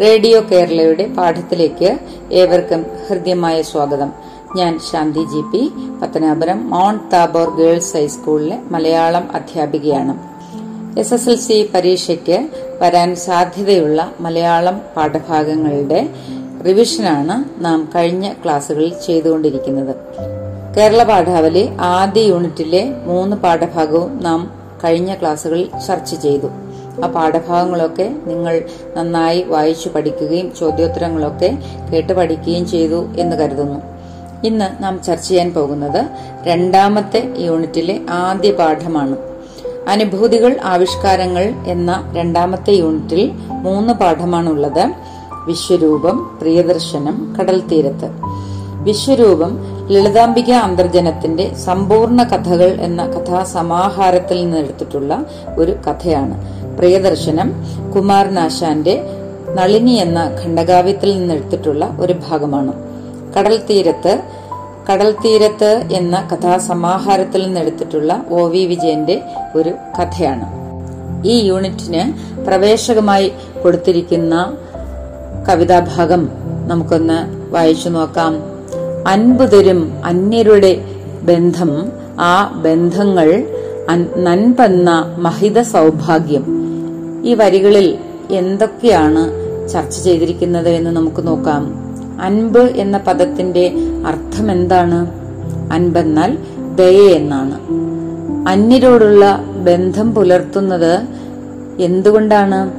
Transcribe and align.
Radio 0.00 0.40
കേരളയുടെ 0.50 1.04
പാഠത്തിലേക്ക് 1.06 1.98
ഏവർക്കും 2.32 2.86
ഹൃദ്യമായ 3.08 3.62
സ്വാഗതം. 3.62 4.10
ഞാൻ 4.56 4.78
Shanti 4.88 5.22
G 5.32 5.42
P 5.52 5.60
Pathanapuram 6.02 6.70
Mount 6.70 7.12
Tabor 7.12 7.48
girls 7.56 7.96
ഹൈസ്കൂളിലെ 7.96 8.58
മലയാളം 8.70 9.28
അധ്യാപികയാണ്. 9.34 10.14
എസ് 10.98 11.14
എസ് 11.14 11.28
എൽ 11.28 11.36
സി 11.36 11.70
പരീക്ഷയ്ക്ക് 11.74 12.48
വരാൻ 12.82 13.16
സാധ്യതയുള്ള 13.16 14.12
മലയാളം 14.20 14.80
പാഠഭാഗങ്ങളുടെ 14.96 16.08
റിവിഷനാണ് 16.66 17.64
നാം 17.64 17.88
കഴിഞ്ഞ 17.94 18.32
ക്ലാസ്സുകളിൽ 18.44 18.94
ചെയ്തുകൊണ്ടിരിക്കുന്നത്. 19.06 19.94
കേരള 20.76 21.02
പാഠാവലി 21.02 21.68
ആദ്യ 21.80 22.20
യൂണിറ്റിലെ 22.20 22.84
മൂന്ന് 23.04 23.36
പാഠഭാഗവും 23.36 24.22
നാം 24.22 24.40
കഴിഞ്ഞ 24.84 25.14
ക്ലാസ്സുകളിൽ 25.14 25.68
ചർച്ച 25.86 26.14
ചെയ്തു. 26.14 26.48
ആ 27.04 27.06
പാഠഭാഗങ്ങളൊക്കെ 27.06 28.14
നിങ്ങൾ 28.26 28.62
നന്നായി 28.96 29.42
വായിച്ചു 29.42 29.88
പഠിക്കുകയും 29.88 30.52
ചോദ്യോത്തരങ്ങളൊക്കെ 30.60 31.58
കേട്ട് 31.92 32.12
പഠിക്കുകയും 32.12 32.68
ചെയ്തു 32.68 33.06
എന്ന് 33.18 33.36
കരുതുന്നു. 33.36 33.80
ഇന്ന് 34.44 34.82
നാം 34.82 35.02
ചർച്ച 35.02 35.28
ചെയ്യാൻ 35.28 35.54
പോകുന്നത് 35.54 36.04
രണ്ടാമത്തെ 36.42 37.34
യൂണിറ്റിലെ 37.38 38.00
ആദ്യ 38.10 38.52
പാഠമാണ്. 38.52 39.16
അനുഭൂതികൾ 39.88 40.56
ആവിഷ്കാരങ്ങൾ 40.64 41.54
എന്ന 41.66 42.12
രണ്ടാമത്തെ 42.16 42.72
യൂണിറ്റിൽ 42.72 43.30
മൂന്ന് 43.48 43.94
പാഠമാണുള്ളത്. 43.94 44.92
വിശ്വരൂപം 45.46 46.38
പ്രിയദർശനം 46.40 47.36
കടൽ 47.40 47.60
തീരത്ത്. 47.60 48.10
വിശ്വരൂപം 48.82 49.58
ലളിതാംബിക 49.88 50.50
അന്തർജനത്തിന്റെ 50.50 51.54
സമ്പൂർണ 51.54 52.22
കഥകൾ 52.22 52.80
എന്ന 52.80 53.06
കഥാസമാഹാരത്തിൽ 53.06 54.36
നിന്നെടുത്തിട്ടുള്ള 54.36 55.24
ഒരു 55.58 55.72
കഥയാണ്. 55.72 56.65
പ്രിയദർശനം 56.78 57.52
കുമാരനാശാന്റെ 57.94 59.02
നളിനി 59.54 59.90
എന്ന 59.90 60.38
ഖണ്ഡകാവ്യത്തിൽ 60.44 61.18
നിന്നെടുത്തിട്ടുള്ള 61.18 61.96
ഒരു 62.00 62.14
ഭാഗമാണ്. 62.28 62.72
കടൽ 63.38 63.60
തീരത്ത് 63.70 64.22
കടൽ 64.92 65.14
തീരത്ത് 65.24 65.82
എന്ന 65.92 66.28
കഥാസമാഹാരത്തിൽ 66.32 67.42
നിന്നെടുത്തിട്ടുള്ള 67.42 68.22
ഒ 68.30 68.48
വി 68.48 68.66
വിജയന്റെ 68.66 69.22
ഒരു 69.54 69.70
കഥയാണ്. 69.70 70.66
ഈ 71.26 71.46
യൂണിറ്റിന് 71.46 72.36
പ്രവേശകമായി 72.44 73.32
കൊടുത്തിരിക്കുന്ന 73.64 74.56
കവിതാഭാഗം 75.48 76.28
നമുക്കൊന്ന് 76.66 77.52
വായിച്ചു 77.52 77.88
നോക്കാം. 77.88 78.42
അൻപുതരും 79.08 80.02
അന്യരുടെ 80.04 80.84
ബന്ധം 81.22 81.92
ആ 82.20 82.62
ബന്ധങ്ങൾ 82.64 83.46
നൻപെന്ന 84.16 85.14
മഹിത 85.18 85.62
സൗഭാഗ്യം. 85.62 86.65
ഈ 87.24 87.34
വരികളിൽ 87.34 87.98
എന്തൊക്കെയാണ് 88.30 89.46
ചർച്ച 89.68 90.00
ചെയ്തിരിക്കുന്നത് 90.00 90.68
എന്ന് 90.68 90.90
നമുക്ക് 90.90 91.26
നോക്കാം. 91.26 91.74
അൻപ് 92.22 92.58
എന്ന 92.58 92.98
പദത്തിന്റെ 92.98 93.72
അർത്ഥം 94.06 94.50
എന്താണ്? 94.50 95.06
അൻപെന്നാൽ 95.72 96.38
ദയ 96.76 97.12
എന്നാണ്. 97.12 97.60
അന്യരോടുള്ള 98.48 99.44
ബന്ധം 99.64 100.14
പുലർത്തുന്നത് 100.14 101.00
എന്തുകൊണ്ടാണ്? 101.80 102.70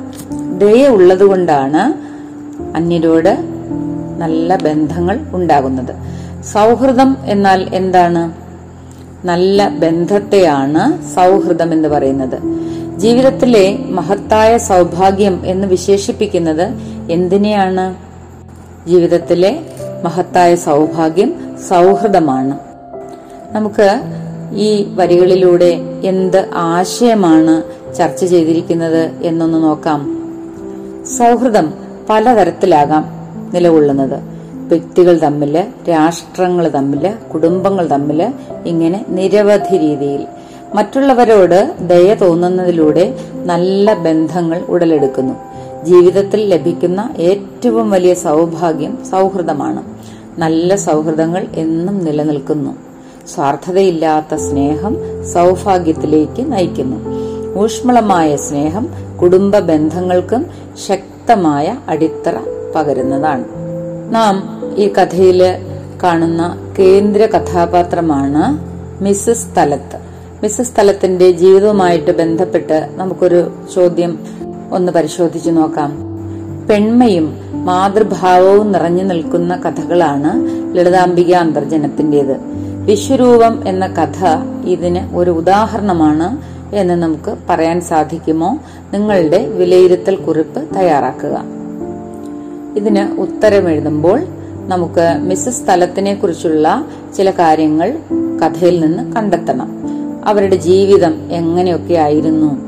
ദയ 0.59 0.87
ഉള്ളതുകൊണ്ടാണ് 0.87 1.93
അന്യരോട് 2.75 3.37
നല്ല 4.17 4.55
ബന്ധങ്ങൾ 4.55 5.19
ഉണ്ടാകുന്നത്. 5.31 5.95
സൗഹൃദം 6.43 7.17
എന്നാൽ 7.25 7.69
എന്താണ്? 7.73 8.31
നല്ല 9.27 9.69
ബന്ധത്തെയാണ് 9.69 11.15
സൗഹൃദം 11.15 11.73
എന്ന് 11.73 11.87
പറയുന്നത്. 11.87 12.37
ജീവിതത്തിലെ 12.97 13.77
മഹത്തായ 13.89 14.57
സൗഭാഗ്യം 14.57 15.41
എന്ന് 15.45 15.67
വിശേഷിപ്പിക്കുന്നത് 15.67 16.71
എന്തിനെയാണ്? 17.11 17.95
ജീവിതത്തിലെ 18.89 19.59
മഹത്തായ 20.03 20.55
സൗഭാഗ്യം 20.55 21.57
സൗഹൃദമാണ്. 21.69 22.59
നമുക്ക് 23.51 24.01
ഈ 24.53 24.87
വരികളിലൂടെ 24.95 25.99
എന്ത് 26.03 26.49
ആശയമാണ് 26.53 27.63
ചർച്ച 27.95 28.25
ചെയ്തിരിക്കുന്നത് 28.25 29.11
എന്നൊന്ന് 29.23 29.63
നോക്കാം. 29.63 30.17
സൗഹൃദം 31.17 31.73
പലതരത്തിലാകാം 32.09 33.05
നിലകൊള്ളുന്നത്. 33.53 34.19
വ്യക്തികൾ 34.67 35.19
തമ്മിൽ 35.23 35.63
രാഷ്ട്രങ്ങൾ 35.89 36.67
തമ്മിൽ 36.67 37.13
കുടുംബങ്ങൾ 37.33 37.87
തമ്മിൽ 37.87 38.33
ഇങ്ങനെ 38.65 39.05
നിരവധി 39.09 39.77
രീതിയിൽ 39.77 40.27
മറ്റുള്ളവരോട് 40.75 41.75
ദയ 41.81 42.13
തോന്നുന്നതിലൂടെ 42.13 43.15
നല്ല 43.33 43.93
ബന്ധങ്ങൾ 43.93 44.59
ഉടലെടുക്കുന്നു. 44.59 45.33
ജീവിതത്തിൽ 45.83 46.45
ലഭിക്കുന്ന 46.53 47.09
ഏറ്റവും 47.17 47.91
വലിയ 47.91 48.13
സൗഭാഗ്യം 48.13 49.05
സൗഹൃദമാണ്. 49.11 49.83
നല്ല 50.37 50.75
സൗഹൃദങ്ങൾ 50.75 51.47
എന്നും 51.55 52.03
നിലനിൽക്കുന്നു. 52.03 52.71
സ്വാർത്ഥതയില്ലാത്ത 53.27 54.35
സ്നേഹം 54.35 54.97
സൗഭാഗ്യത്തിലേക്ക് 55.33 56.51
നയിക്കുന്നു. 56.51 56.97
ഊഷ്മളമായ 57.59 58.35
സ്നേഹം 58.35 58.89
കുടുംബ 59.21 59.59
ബന്ധങ്ങൾക്കും 59.59 60.45
ശക്തമായ 60.87 61.77
അടിത്തറ 61.89 62.33
പകരുന്നതാണ്. 62.75 63.45
നാം 64.13 64.63
ഈ 64.77 64.87
കഥയിൽ 64.87 65.43
കാണുന്ന 66.03 66.73
കേന്ദ്ര 66.79 67.25
കഥാപാത്രമാണ് 67.25 68.77
മിസ്സസ് 69.03 69.47
തലത്ത്. 69.57 70.06
മിസ്സസ് 70.43 70.71
തലത്തിന്റെ 70.79 71.31
ജീവിതവുമായിട്ട് 71.31 72.11
ബന്ധപ്പെട്ട് 72.11 72.89
നമുക്കൊരു 72.95 73.53
ചോദ്യം 73.75 74.19
ഒന്ന് 74.71 74.91
പരിശോധിച്ചു 74.91 75.49
നോക്കാം. 75.49 75.97
പെൺമയും 76.69 77.37
മാതൃഭാവവും 77.53 78.71
നിറഞ്ഞു 78.71 79.03
നിൽക്കുന്ന 79.03 79.55
കഥകളാണ് 79.55 80.31
ലളിതാംബിക 80.77 81.33
അന്തർജനത്തിന്റേത്. 81.33 82.37
വിശ്വരൂപം 82.85 83.67
എന്ന 83.67 83.87
കഥ 83.87 84.25
ഇതിന് 84.65 85.15
ഒരു 85.15 85.31
ഉദാഹരണമാണ് 85.31 86.37
എന്ന് 86.75 86.93
നമുക്ക് 86.93 87.35
പറയാൻ 87.49 87.81
സാധിക്കുമോ? 87.81 88.57
നിങ്ങളുടെ 88.93 89.45
വിലയിരുത്തൽ 89.45 90.15
കുറിപ്പ് 90.15 90.75
തയ്യാറാക്കുക. 90.75 91.43
ഇതിന് 92.75 93.19
ഉത്തരം 93.19 93.69
എഴുതുമ്പോൾ 93.69 94.21
നമുക്ക് 94.67 95.17
മിസ്സസ് 95.19 95.63
സ്ഥലത്തിനെ 95.63 96.13
കുറിച്ചുള്ള 96.13 96.85
ചില 97.17 97.31
കാര്യങ്ങൾ 97.31 97.97
കഥയിൽ 98.43 98.79
നിന്ന് 98.79 99.13
കണ്ടെത്തണം. 99.13 99.96
അവരുടെ 100.27 100.55
ജീവിതം 100.55 101.31
എങ്ങനെയൊക്കെ 101.31 101.93
ആയിരുന്നു? 101.93 102.59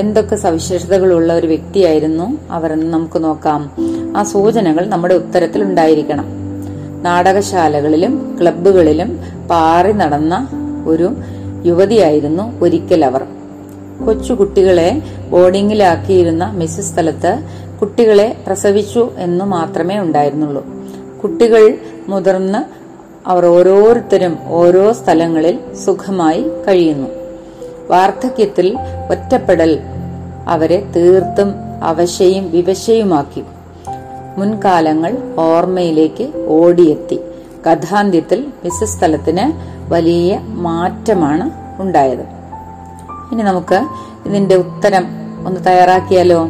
എന്തൊക്കെ 0.00 0.36
സവിശേഷതകളുള്ള 0.36 1.32
ഒരു 1.32 1.46
വ്യക്തിയായിരുന്നു 1.46 2.38
അവരെന്ന് 2.50 2.92
നമുക്ക് 2.92 3.24
നോക്കാം. 3.24 3.72
ആ 4.16 4.22
സൂചനകൾ 4.22 4.86
നമ്മുടെ 4.86 5.14
ഉത്തരത്തിൽ 5.14 5.62
ഉണ്ടായിരിക്കണം. 5.62 6.24
നാടകശാലകളിലും 7.02 8.38
ക്ലബുകളിലും 8.40 9.18
പാറി 9.50 9.92
നടന്ന 9.92 10.48
ഒരു 10.86 11.10
യുവതിയായിരുന്നു 11.64 12.64
ഒരിക്കൽ 12.64 13.04
അവർ. 13.04 13.24
കൊച്ചുകുട്ടികളെ 14.04 15.02
ബോർഡിങ്ങിലാക്കിയിരുന്ന 15.30 16.50
മിസ് 16.50 16.80
സ്ഥലത്ത് 16.80 17.38
കുട്ടികളെ 17.80 18.36
പ്രസവിച്ചു 18.46 19.10
എന്ന് 19.18 19.44
മാത്രമേ 19.44 19.98
ഉണ്ടായിരുന്നുള്ളൂ. 19.98 20.66
കുട്ടികൾ 21.22 21.78
മുതിർന്ന് 22.08 22.81
അവർ 23.26 23.46
ഓരോരുത്തരും 23.46 24.38
ഓരോ 24.48 24.92
സ്ഥലങ്ങളിൽ 24.92 25.58
സുഖമായി 25.84 26.50
കഴിയുന്നു. 26.68 27.08
വാർദ്ധക്യത്തിൽ 27.90 28.78
ഒറ്റപ്പെടൽ 29.10 29.78
അവരെ 30.48 30.92
തീർത്തും 30.96 31.54
അവശയും 31.82 32.50
വിവശയുമാക്കി. 32.50 33.44
മുൻകാലങ്ങൾ 34.38 35.34
ഓർമ്മയിലേക്ക് 35.38 36.46
ഓടിയെത്തി. 36.48 37.20
കഥാന്ത്യത്തിൽ 37.70 38.46
സ്ഥലത്തിന് 38.84 39.52
വലിയ 39.92 40.40
മാറ്റമാണ് 40.42 41.50
ഉണ്ടായത്. 41.82 42.24
ഇനി 43.32 43.42
നമുക്ക് 43.42 43.80
ഇതിന്റെ 44.26 44.56
ഉത്തരം 44.56 45.06
ഒന്ന് 45.46 45.60
തയ്യാറാക്കിയാലോ? 45.66 46.48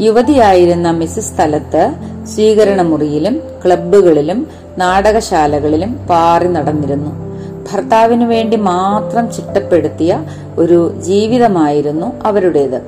യുവതിയായിരുന്ന 0.00 0.90
മിസ്സസ് 0.90 1.34
സ്ഥലത്ത് 1.34 1.94
സ്വീകരണ 2.26 2.82
മുറിയിലും 2.82 3.40
ക്ലബ്ബുകളിലും 3.66 4.46
നാടകശാലകളിലും 4.78 5.92
പാറി 6.10 6.48
നടന്നിരുന്നു. 6.48 7.32
ഭർത്താവിനു 7.72 8.26
വേണ്ടി 8.26 8.56
മാത്രം 8.56 9.32
ചിട്ടപ്പെടുത്തിയ 9.32 10.24
ഒരു 10.58 10.94
ജീവിതമായിരുന്നു 10.98 12.12
അവരുടേത്. 12.22 12.82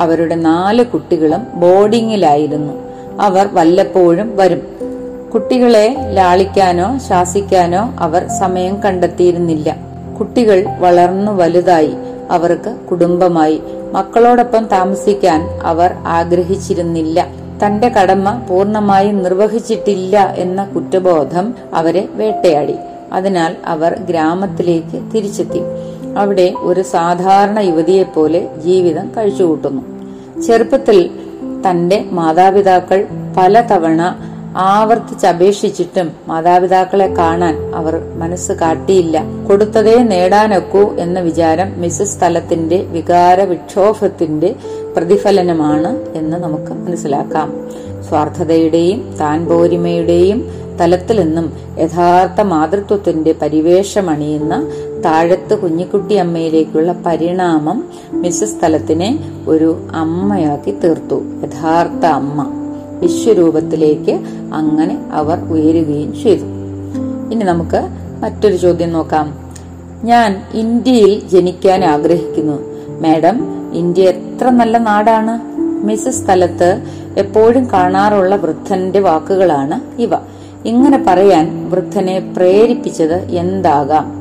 അവരുടെ 0.00 0.34
നാല് 0.34 0.84
കുട്ടികളും 0.84 1.46
ബോർഡിങ്ങിലായിരുന്നു. 1.54 2.72
അവർ 3.20 3.48
വല്ലപ്പോഴും 3.52 4.36
വരും. 4.36 4.62
കുട്ടികളെ 5.34 5.96
ലാളിക്കാനോ 6.12 6.98
ശാസിക്കാനോ 6.98 7.94
അവർ 7.98 8.28
സമയം 8.38 8.82
കണ്ടെത്തിയിരുന്നില്ല. 8.82 9.76
കുട്ടികൾ 10.18 10.66
വളർന്നു 10.78 11.32
വലുതായി. 11.32 11.92
അവർക്ക് 12.30 12.76
കുടുംബമായി. 12.90 13.62
മക്കളോടൊപ്പം 13.92 14.66
താമസിക്കാൻ 14.66 15.60
അവർ 15.62 15.92
ആഗ്രഹിച്ചിരുന്നില്ല. 16.06 17.39
തന്റെ 17.66 17.88
കടമ 17.88 18.42
പൂർണമായി 18.50 19.12
നിർവഹിച്ചിട്ടില്ല 19.12 20.34
എന്ന 20.36 20.64
കുറ്റബോധം 20.64 21.54
അവരെ 21.74 22.08
വേട്ടയാടി. 22.12 22.74
അതിനാൽ 23.12 23.56
അവർ 23.64 23.96
ഗ്രാമത്തിലേക്ക് 23.98 25.12
തിരിച്ചെത്തി. 25.14 25.60
അവിടെ 26.18 26.54
ഒരു 26.58 26.82
സാധാരണ 26.82 27.58
യുവതിയെപ്പോലെ 27.58 28.50
ജീവിതം 28.64 29.10
കഴിച്ചുകൂട്ടുന്നു. 29.16 29.82
ചെറുപ്പത്തിൽ 30.42 31.10
തന്റെ 31.70 32.04
മാതാപിതാക്കൾ 32.10 33.06
പലതവണ 33.36 34.16
ആവർത്തിച്ചപേക്ഷിച്ചിട്ടും 34.56 36.10
മാതാപിതാക്കളെ 36.28 37.06
കാണാൻ 37.06 37.74
അവർ 37.74 38.02
മനസ്സ് 38.16 38.52
കാട്ടിയില്ല. 38.52 39.22
കൊടുത്തതേ 39.48 39.96
നേടാനൊക്കൂ 39.96 40.94
എന്ന 40.98 41.20
വിചാരം 41.20 41.80
മിസസ് 41.80 42.22
തലത്തിന്റെ 42.22 42.76
വികാര 42.76 43.40
വിക്ഷോഭത്തിന്റെ 43.40 44.54
പ്രതിഫലനമാണ് 44.96 45.98
എന്ന് 46.14 46.36
നമുക്ക് 46.36 46.72
മനസ്സിലാക്കാം. 46.72 47.52
സ്വാർത്ഥതയുടെയും 48.08 49.14
താൻ 49.20 49.46
പോരിമയുടെയും 49.46 50.44
തലത്തിൽ 50.80 51.20
നിന്നും 51.20 51.52
യഥാർത്ഥ 51.78 52.40
മാതൃത്വത്തിന്റെ 52.40 53.34
പരിവേഷമണിയുന്ന 53.42 54.70
താഴത്ത് 55.04 55.58
കുഞ്ഞിക്കുട്ടി 55.58 56.14
അമ്മയിലേക്കുള്ള 56.14 56.92
പരിണാമം 57.06 57.84
മിസ്സസ് 58.12 58.54
തലത്തിനെ 58.62 59.32
ഒരു 59.48 59.86
അമ്മയാക്കി 59.94 60.70
തീർത്തു. 60.70 61.22
യഥാർത്ഥ 61.44 62.06
അമ്മ 62.06 62.46
വിശ്വരൂപത്തിലേക്ക് 63.00 64.20
അങ്ങനെ 64.54 64.98
അവർ 65.12 65.38
ഉയരുകയും 65.38 66.22
ചെയ്തു. 66.22 66.42
ഇനി 67.32 67.44
നമുക്ക് 67.44 67.88
മറ്റൊരു 68.20 68.56
ചോദ്യം 68.56 68.92
നോക്കാം. 68.92 69.50
ഞാൻ 70.04 70.42
ഇന്ത്യയിൽ 70.52 71.28
ജനിക്കാൻ 71.28 71.84
ആഗ്രഹിക്കുന്നു. 71.84 72.58
മാഡം 73.00 73.46
ഇന്ത്യ 73.72 74.12
എത്ര 74.40 74.50
നല്ല 74.50 74.78
നാടാണ്? 74.78 75.60
മിസ്സസ് 75.86 76.24
സ്ഥലത്ത് 76.24 76.82
എപ്പോഴും 77.16 77.70
കാണാറുള്ള 77.72 78.36
വൃദ്ധന്റെ 78.36 79.00
വാക്കുകളാണ് 79.00 80.00
ഇവ. 80.00 80.10
ഇങ്ങനെ 80.64 81.04
പറയാൻ 81.06 81.70
വൃദ്ധനെ 81.70 82.34
പ്രേരിപ്പിച്ചത് 82.36 83.14
എന്താകാം? 83.14 84.12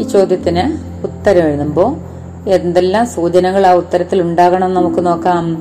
ഈ 0.00 0.02
ചോദ്യത്തിന് 0.02 0.78
ഉത്തരം 1.06 1.42
എഴുതുമ്പോൾ 1.42 1.96
എന്തെല്ലാം 2.50 3.06
സൂചനകൾ 3.06 3.66
ആ 3.66 3.72
ഉത്തരത്തിൽ 3.72 4.22
ഉണ്ടാകണം 4.22 4.74
നമുക്ക് 4.74 5.06
നോക്കാം. 5.06 5.56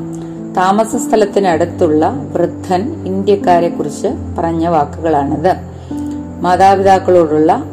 താമസ 0.57 0.95
സ്ഥലത്തിനടുത്തുള്ള 0.95 2.13
വൃദ്ധൻ 2.33 3.05
ഇന്ത്യക്കാരെ 3.05 3.69
കുറിച്ച് 3.69 4.07
പറഞ്ഞ 4.39 4.67
വാക്കുകളാണിത്. 4.67 5.55
മാതാപിതാക്കളോടുള്ള 6.41 7.63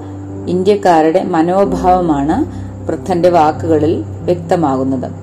ഇന്ത്യക്കാരുടെ 0.48 1.24
മനോഭാവമാണ് 1.24 2.44
വൃദ്ധന്റെ 2.88 3.28
വാക്കുകളിൽ 3.28 4.04
വ്യക്തമാകുന്നത്. 4.06 5.21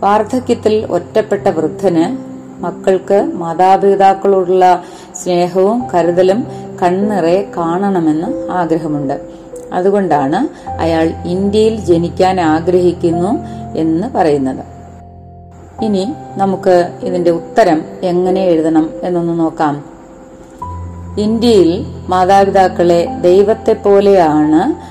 വാർദ്ധക്യത്തിൽ 0.00 0.86
ഒറ്റപ്പെട്ട 0.90 1.48
വൃദ്ധന് 1.48 2.28
മക്കൾക്ക് 2.62 3.30
മാതാപിതാക്കളോടുള്ള 3.34 4.82
സ്നേഹവും 5.14 5.82
കരുതലും 5.94 6.46
കണ്ണിറെ 6.82 7.48
കാണണമെന്ന് 7.56 8.50
ആഗ്രഹമുണ്ട്. 8.50 9.20
അതുകൊണ്ടാണ് 9.72 10.68
അയാൾ 10.70 11.12
ഇന്ത്യയിൽ 11.26 11.76
ജനിക്കാൻ 11.76 12.40
ആഗ്രഹിക്കുന്നു 12.40 13.44
എന്ന് 13.78 14.08
പറയുന്നത്. 14.08 14.64
ഇനി 15.84 16.12
നമുക്ക് 16.36 16.90
ഇതിന്റെ 17.02 17.30
ഉത്തരം 17.30 17.82
എങ്ങനെ 18.02 18.44
എഴുതണം 18.44 18.90
എന്നൊന്ന് 19.02 19.40
നോക്കാം. 19.40 19.84
ഇന്ത്യയിൽ 21.18 21.86
മാതാപിതാക്കളെ 22.08 23.18
ദൈവത്തെ 23.20 23.72
പോലെയാണ് 23.72 24.88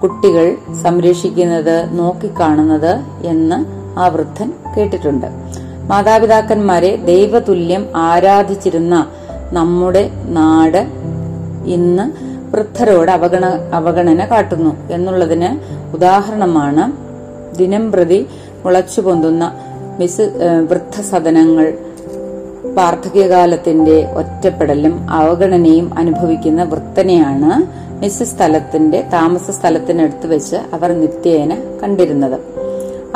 കുട്ടികൾ 0.00 0.56
സംരക്ഷിക്കുന്നത് 0.82 1.98
നോക്കിക്കാണുന്നത് 1.98 3.00
എന്ന് 3.24 3.77
ആ 3.98 4.06
വൃദ്ധൻ 4.08 4.48
കേട്ടിട്ടുണ്ട്. 4.76 5.28
മാതാപിതാക്കന്മാരെ 5.90 6.90
ദൈവതുല്യം 7.10 7.82
ആരാധിച്ചിരുന്ന 8.08 8.94
നമ്മുടെ 9.52 10.02
നാട് 10.38 10.82
ഇന്ന് 11.76 12.04
വൃദ്ധരോട് 12.52 13.10
അവഗണ 13.10 13.44
അവഗണന 13.72 14.24
കാട്ടുന്നു 14.30 14.72
എന്നുള്ളതിന് 14.90 15.50
ഉദാഹരണമാണ് 15.96 16.84
ദിനം 17.58 17.84
പ്രതി 17.92 18.20
മുളച്ചു 18.64 19.00
പൊന്തുന്ന 19.00 19.44
മിസ് 19.98 20.24
വൃദ്ധസദനങ്ങൾ 20.70 21.66
വാർദ്ധക്യകാലത്തിന്റെ 22.78 23.96
ഒറ്റപ്പെടലും 24.20 24.94
അവഗണനയും 25.10 25.86
അനുഭവിക്കുന്ന 25.98 26.62
വൃത്തനെയാണ് 26.64 27.52
മിസ് 28.02 28.26
സ്ഥലത്തിന്റെ 28.32 28.98
താമസ 29.14 29.50
സ്ഥലത്തിനടുത്ത് 29.50 30.26
വെച്ച് 30.26 30.58
അവർ 30.74 30.90
നിത്യേന 31.02 31.52
കണ്ടിരുന്നത്. 31.82 32.38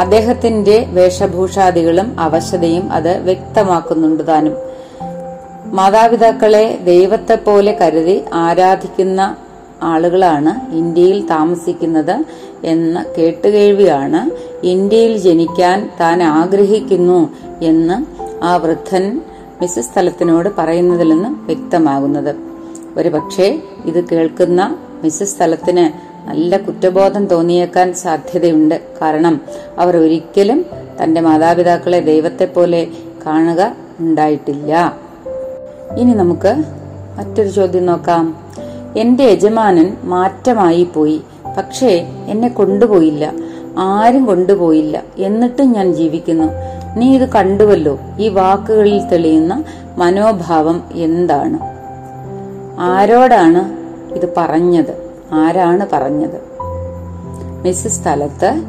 അദ്ദേഹത്തിന്റെ 0.03 0.87
വേഷഭൂഷാദികളും 0.91 2.21
അവശതയും 2.21 2.93
അത് 2.93 3.19
വ്യക്തമാക്കുന്നുണ്ട് 3.19 4.27
താനും. 4.27 4.55
മാതാപിതാക്കളെ 5.75 6.79
ദൈവത്തെ 6.85 7.35
പോലെ 7.35 7.73
കരുതി 7.81 8.25
ആരാധിക്കുന്ന 8.33 9.37
ആളുകളാണ് 9.83 10.75
ഇന്ത്യയിൽ 10.75 11.27
താമസിക്കുന്നത് 11.27 12.25
എന്ന 12.65 13.05
കേട്ടുകേൾവിയാണ് 13.19 14.21
ഇന്ത്യയിൽ 14.67 15.17
ജനിക്കാൻ 15.17 15.91
താൻ 16.01 16.23
ആഗ്രഹിക്കുന്നു 16.23 17.21
എന്ന് 17.63 17.97
ആ 18.45 18.57
വൃദ്ധൻ 18.57 19.21
മിസ് 19.61 19.81
സ്ഥലത്തിനോട് 19.81 20.49
പറയുന്നതിൽ 20.59 21.09
നിന്ന് 21.09 21.29
വ്യക്തമാകുന്നത്. 21.47 22.37
ഒരുപക്ഷെ 22.97 23.63
ഇത് 23.85 24.05
കേൾക്കുന്ന 24.05 24.77
മിസ്സ് 25.03 25.25
സ്ഥലത്തിന് 25.25 26.12
നല്ല 26.27 26.57
കുറ്റബോധം 26.57 27.27
തോന്നിയേക്കാൻ 27.27 27.95
സാധ്യതയുണ്ട്. 27.95 28.81
കാരണം 29.03 29.41
അവർ 29.79 29.97
ഒരിക്കലും 29.97 30.65
തന്റെ 31.03 31.21
മാതാപിതാക്കളെ 31.21 32.01
ദൈവത്തെ 32.01 32.45
പോലെ 32.45 32.87
കാണുക 33.27 33.75
ഉണ്ടായിട്ടില്ല. 34.01 34.99
ഇനി 35.99 36.13
നമുക്ക് 36.13 36.63
മറ്റൊരു 37.19 37.49
ചോദ്യം 37.49 37.87
നോക്കാം. 37.87 38.37
എന്റെ 38.97 39.25
യജമാനൻ 39.25 39.97
മാറ്റമായി 40.05 40.89
പോയി. 40.95 41.23
പക്ഷേ 41.59 42.07
എന്നെ 42.29 42.49
കൊണ്ടുപോയില്ല. 42.49 43.33
ആരും 43.79 44.25
കൊണ്ടുപോയില്ല. 44.25 45.03
എന്നിട്ടും 45.19 45.73
ഞാൻ 45.73 45.93
ജീവിക്കുന്നു. 45.93 46.49
നീ 46.97 47.17
ഇത് 47.17 47.29
കണ്ടുവല്ലോ. 47.29 47.99
ഈ 48.19 48.29
വാക്കുകളിൽ 48.29 49.03
തെളിയുന്ന 49.03 49.65
മനോഭാവം 49.99 50.83
എന്താണ്? 50.93 51.59
ആരോടാണ് 52.81 53.73
ഇത് 54.15 54.35
പറഞ്ഞത്? 54.37 55.02
ആരാണ് 55.33 55.87
പറഞ്ഞത്? 55.93 56.41
മിസ് 57.65 57.89
സ്ഥലത്ത് 57.89 58.63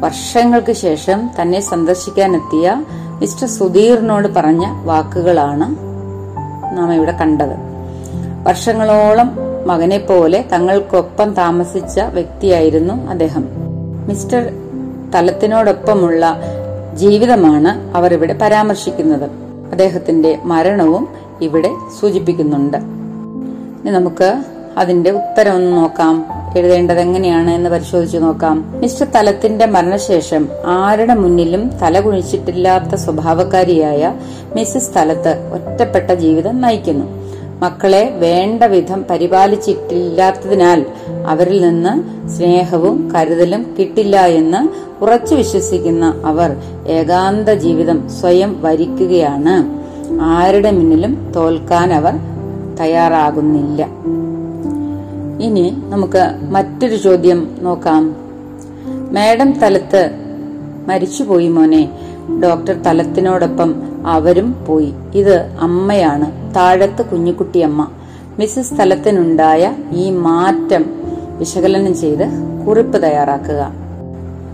വർഷങ്ങൾക്ക് 0.00 0.72
ശേഷം 0.72 1.30
തന്നെ 1.42 1.60
സന്ദർശിക്കാനെത്തിയ 1.60 2.84
മിസ്റ്റർ 3.20 3.48
സുധീറിനോട് 3.48 4.28
പറഞ്ഞ 4.28 4.82
വാക്കുകളാണ് 4.84 5.76
നാം 6.78 6.94
ഇവിടെ 6.94 7.12
കണ്ടത്. 7.12 7.56
വർഷങ്ങളോളം 8.42 9.36
മകനെ 9.66 9.98
പോലെ 9.98 10.44
തങ്ങൾക്കൊപ്പം 10.52 11.34
താമസിച്ച 11.34 12.00
വ്യക്തിയായിരുന്നു 12.00 13.10
അദ്ദേഹം. 13.10 13.48
മിസ്റ്റർ 14.08 14.52
തലത്തിനോടൊപ്പമുള്ള 15.14 16.36
ജീവിതമാണ് 16.94 17.96
അവർ 17.96 18.14
ഇവിടെ 18.14 18.38
പരാമർശിക്കുന്നത്. 18.42 19.30
അദ്ദേഹത്തിന്റെ 19.70 20.38
മരണവും 20.44 21.08
ഇവിടെ 21.40 21.70
സൂചിപ്പിക്കുന്നുണ്ട്. 22.00 22.76
നമുക്ക് 23.90 24.42
അതിന്റെ 24.76 25.10
ഉത്തരം 25.10 25.54
ഒന്ന് 25.54 25.76
നോക്കാം. 25.76 26.26
എഴുതേണ്ടത് 26.56 27.00
എങ്ങനെയാണ് 27.00 27.50
എന്ന് 27.50 27.70
പരിശോധിച്ചു 27.70 28.18
നോക്കാം. 28.18 28.72
മിസ്റ്റർ 28.80 29.06
തലത്തിന്റെ 29.14 29.66
മരണശേഷം 29.66 30.48
ആരുടെ 30.66 31.14
മുന്നിലും 31.14 31.70
തല 31.82 32.00
കുഴിച്ചിട്ടില്ലാത്ത 32.00 32.94
സ്വഭാവക്കാരിയായ 32.94 34.14
മിസ്സിസ് 34.56 34.90
തലത്ത് 34.96 35.50
ഒറ്റപ്പെട്ട 35.52 36.10
ജീവിതം 36.10 36.60
നയിക്കുന്നു. 36.60 37.06
മക്കളെ 37.64 38.10
വേണ്ട 38.18 38.62
വിധം 38.62 39.04
പരിപാലിച്ചിട്ടില്ലാത്തതിനാൽ 39.10 40.86
അവരിൽ 41.26 41.62
നിന്ന് 41.62 42.28
സ്നേഹവും 42.28 43.12
കരുതലും 43.14 43.76
കിട്ടില്ല 43.78 44.26
എന്ന് 44.26 44.68
ഉറച്ചു 45.04 45.34
വിശ്വസിക്കുന്ന 45.34 46.22
അവർ 46.24 46.56
ഏകാന്ത 46.88 47.48
ജീവിതം 47.48 48.08
സ്വയം 48.08 48.62
വരിക്കുകയാണ്. 48.62 49.80
ആരുടെ 50.22 50.70
മുന്നിലും 50.70 51.32
തോൽക്കാൻ 51.36 51.92
അവർ 51.92 52.12
തയ്യാറാകുന്നില്ല. 52.80 53.88
ഇനി 55.40 55.76
നമുക്ക് 55.88 56.30
മറ്റൊരു 56.50 56.96
ചോദ്യം 56.96 57.56
നോക്കാം. 57.60 58.16
മാഡം 59.14 59.58
തലത്ത് 59.58 60.10
മരിച്ചുപോയി 60.88 61.48
മോനെ. 61.48 61.88
ഡോക്ടർ 62.44 62.82
തലത്തിനോടൊപ്പം 62.82 63.74
അവരും 64.06 64.64
പോയി. 64.68 64.94
ഇത് 65.14 65.40
അമ്മയാണ്. 65.60 66.54
താഴത്ത് 66.54 67.02
കുഞ്ഞിക്കുട്ടിയമ്മ 67.06 67.90
മിസ്സസ് 68.38 68.78
തലത്തിനുണ്ടായ 68.78 69.72
ഈ 69.92 70.10
മാറ്റം 70.10 70.84
വിശകലനം 71.38 71.94
ചെയ്ത് 71.94 72.24
കുറിപ്പ് 72.66 73.02
തയ്യാറാക്കുക. 73.02 73.72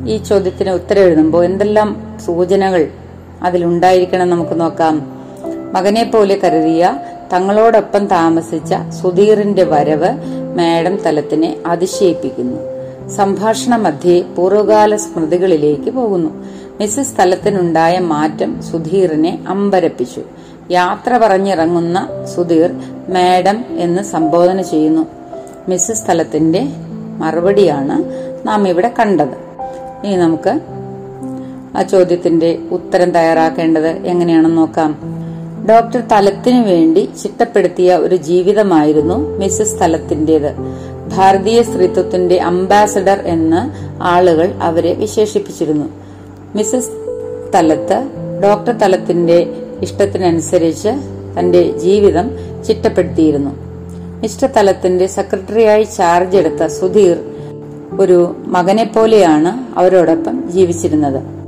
ഈ 0.06 0.16
ചോദ്യത്തിന് 0.16 0.70
ഉത്തരം 0.70 1.02
എഴുതുമ്പോൾ 1.02 1.44
എന്തെല്ലാം 1.44 2.18
സൂചനകൾ 2.26 2.88
അതിലുണ്ടായിരിക്കണം 3.42 4.30
നമുക്ക് 4.30 4.60
നോക്കാം. 4.60 5.22
മകനെ 5.72 6.04
പോലെ 6.04 6.40
കരുതിയ 6.44 6.96
തങ്ങളോടൊപ്പം 7.32 8.06
താമസിച്ച 8.06 8.74
സുധീറിന്റെ 9.02 9.64
വരവ് 9.64 10.08
മാഡം 10.56 10.96
തലത്തിനെ 10.96 11.56
അതിശയിപ്പിക്കുന്നു. 11.66 12.58
സംഭാഷണ 13.08 13.76
മധ്യേ 13.76 14.20
പൂർവകാല 14.20 14.96
സ്മൃതികളിലേക്ക് 14.96 15.90
പോകുന്നു. 15.90 16.30
മിസ്സസ് 16.80 17.18
തലത്തിനുണ്ടായ 17.18 17.98
മാറ്റം 17.98 18.62
സുധീറിനെ 18.62 19.44
അമ്പരപ്പിച്ചു. 19.48 20.20
യാത്ര 20.70 21.18
പറഞ്ഞിറങ്ങുന്ന 21.18 22.08
സുധീർ 22.36 22.70
മാഡം 23.08 23.64
എന്ന് 23.70 24.02
സംബോധന 24.02 24.62
ചെയ്യുന്നു. 24.62 25.06
മിസ്സസ് 25.68 26.08
തലത്തിന്റെ 26.08 26.66
മറുപടിയാണ് 27.18 28.04
നാം 28.46 28.68
ഇവിടെ 28.68 28.94
കണ്ടത്. 28.98 29.52
ഇനി 30.04 30.16
നമുക്ക് 30.16 30.60
ആ 31.76 31.82
ചോദ്യത്തിന്റെ 31.82 32.58
ഉത്തരം 32.70 33.10
തയ്യാറാക്കേണ്ടത് 33.10 33.88
എങ്ങനെയാണെന്ന് 33.88 34.56
നോക്കാം. 34.56 35.21
ഡോക്ടർ 35.68 36.00
തലത്തിനു 36.00 36.62
വേണ്ടി 36.62 37.08
ചിട്ടപ്പെടുത്തിയ 37.22 37.94
ഒരു 37.94 38.16
ജീവിതമായിരുന്നു 38.16 39.38
മിസ്സസ് 39.38 39.80
തലത്തിന്റേത്. 39.80 40.54
ഭാരതീയ 41.08 41.62
സ്ത്രീത്വത്തിന്റെ 41.62 42.40
അംബാസഡർ 42.40 43.20
എന്ന് 43.24 43.92
ആളുകൾ 44.02 44.54
അവരെ 44.62 44.92
വിശേഷിപ്പിച്ചിരുന്നു. 44.94 45.86
മിസ്സസ് 46.54 46.90
തലത്ത് 47.54 48.08
ഡോക്ടർ 48.42 48.72
തലത്തിന്റെ 48.72 49.52
ഇഷ്ടത്തിനനുസരിച്ച് 49.82 50.88
തന്റെ 51.38 51.78
ജീവിതം 51.78 52.30
ചിട്ടപ്പെടുത്തിയിരുന്നു. 52.64 53.50
മിസ്റ്റർ 54.20 54.48
തലത്തിന്റെ 54.56 55.06
സെക്രട്ടറിയായി 55.06 55.84
ചാർജ് 55.84 56.36
എടുത്ത 56.36 56.66
സുധീർ 56.66 57.16
ഒരു 58.00 58.36
മകനെ 58.46 58.84
പോലെയാണ് 58.84 59.78
അവരോടൊപ്പം 59.78 60.50
ജീവിച്ചിരുന്നത്. 60.50 61.41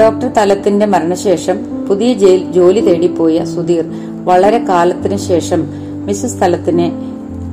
ഡോക്ടർ 0.00 0.28
തലത്തിന്റെ 0.28 0.86
മരണശേഷം 0.86 1.86
പുതിയ 1.88 2.12
ജയിൽ 2.12 2.52
ജോലി 2.52 2.80
തേടിപ്പോയ 2.80 3.44
സുധീർ 3.44 3.84
വളരെ 4.24 4.58
കാലത്തിനു 4.58 5.16
ശേഷം 5.16 5.66
മിസ്സസ് 6.06 6.40
തലത്തിനെ 6.40 6.92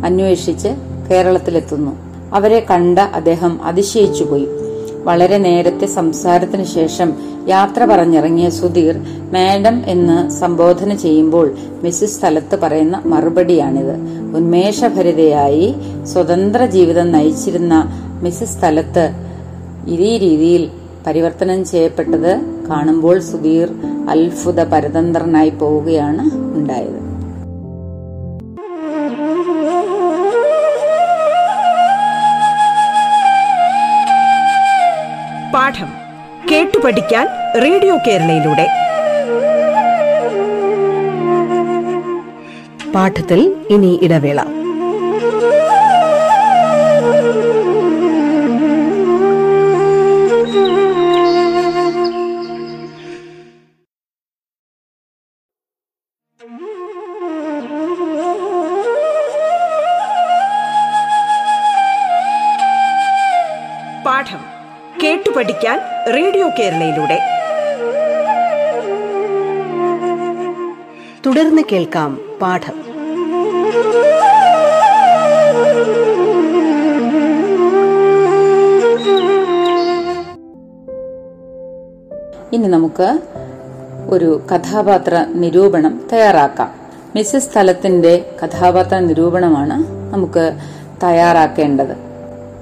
അന്വേഷിച്ച് 0.05 0.67
കേരളത്തിലെത്തുന്നു. 1.11 1.91
അവരെ 2.33 2.65
കണ്ട 2.71 2.99
അദ്ദേഹം 2.99 3.63
അതിശയിച്ചുപോയി. 3.63 4.47
വളരെ 5.03 5.37
നേരത്തെ 5.37 5.85
സംസാരത്തിന് 5.85 6.63
ശേഷം 6.63 7.13
യാത്ര 7.47 7.85
പറഞ്ഞിറങ്ങിയ 7.85 8.49
സുധീർ 8.49 8.95
മാഡം 9.33 9.81
എന്ന് 9.85 10.31
സംബോധന 10.31 10.95
ചെയ്യുമ്പോൾ 10.95 11.55
മിസ്സിസ് 11.83 12.19
സ്ഥലത്ത് 12.19 12.59
പറയുന്ന 12.59 13.01
മറുപടിയാണിത്. 13.05 13.95
ഉന്മേഷഭരിതയായി 14.35 15.75
സ്വതന്ത്ര 16.03 16.65
ജീവിതം 16.65 17.11
നയിച്ചിരുന്ന 17.11 17.73
മിസ്സിസ് 18.23 18.57
സ്ഥലത്ത് 18.57 19.05
ഇതേ 19.87 20.17
രീതിയിൽ 20.17 20.69
പരിവർത്തനം 21.07 21.65
ചെയ്യപ്പെട്ടത് 21.65 22.31
കാണുമ്പോൾ 22.69 23.19
സുധീർ 23.19 23.69
അത്ഭുത 24.09 24.63
പരതന്ത്രനായി 24.63 25.49
പോവുകയാണ് 25.49 26.23
ഉണ്ടായത്. 26.55 27.05
പാഠം 35.53 35.91
കേട്ടു 36.51 36.77
പഠിക്കാൻ 36.79 37.27
റേഡിയോ 37.61 37.97
കേരളയിലൂടെ. 38.07 38.67
പാഠത്തിൽ 42.91 43.55
ഇനി 43.69 43.99
ഇടവേള. 44.01 44.39
റേഡിയോ 66.13 66.49
കേരളയിലൂടെ. 66.59 67.19
തുടർന്ന് 71.25 71.61
കേൾക്കാം 71.71 72.19
പാഠം. 72.41 72.73
ഇനി 82.53 82.67
നമുക്ക് 82.67 83.19
ഒരു 84.09 84.41
കഥാപാത്ര 84.55 85.25
നിരൂപണം 85.29 86.01
തയ്യാറാക്കാം. 86.13 86.75
മിസ്സസ് 87.15 87.51
സ്ഥലത്തിന്റെ 87.51 88.35
കഥാപാത്ര 88.43 88.99
നിരൂപണമാണ് 88.99 89.83
നമുക്ക് 90.13 90.51
തയ്യാറാക്കേണ്ടത്. 91.03 91.97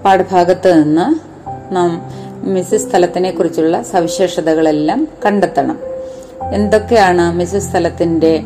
പാഠഭാഗത്ത് 0.05 0.83
നിന്ന് 0.83 1.33
നാം 1.75 2.12
മിസ്സസ് 2.43 2.89
സ്ഥലത്തിനെ 2.89 3.31
കുറിച്ചുള്ള 3.31 3.83
സവിശേഷതകളെല്ലാം 3.83 5.07
കണ്ടെത്തണം. 5.25 5.77
എന്തൊക്കെയാണ് 6.53 7.33
മിസ്സിസ് 7.33 7.69
സ്ഥലത്തിന്റെ 7.69 8.43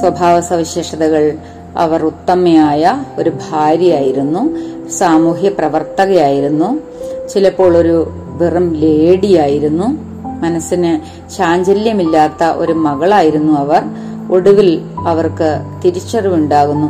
സ്വഭാവ 0.00 0.40
സവിശേഷതകൾ 0.40 1.32
അവർ 1.76 2.04
ഉത്തമയായ 2.04 3.04
ഒരു 3.18 3.30
ഭാര്യയായിരുന്നു 3.30 4.42
സാമൂഹ്യ 4.90 5.48
പ്രവർത്തകയായിരുന്നു 5.48 6.80
ചിലപ്പോൾ 7.28 7.76
ഒരു 7.76 8.10
വെറും 8.40 8.74
ലേഡിയായിരുന്നു 8.74 9.84
മനസ്സിന് 10.40 10.92
ചാഞ്ചല്യമില്ലാത്ത 11.36 12.44
ഒരു 12.44 12.72
മകളായിരുന്നു 12.72 13.52
അവർ 13.52 13.82
ഒടുവിൽ 14.30 14.82
അവർക്ക് 15.06 15.60
തിരിച്ചറിവുണ്ടാകുന്നു. 15.84 16.88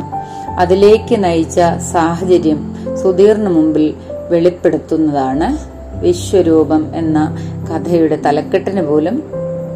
അതിലേക്ക് 0.59 1.23
നയിച്ച 1.23 1.59
സാഹചര്യം 1.91 2.75
സുധീറിന് 3.01 3.49
മുമ്പിൽ 3.49 3.93
വെളിപ്പെടുത്തുന്നതാണ് 4.29 5.74
വിശ്വരൂപം 6.01 6.95
എന്ന 6.95 7.37
കഥയുടെ 7.69 8.15
തലക്കെട്ടിന് 8.25 8.81
പോലും 8.81 9.23